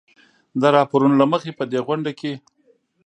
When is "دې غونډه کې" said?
1.71-2.33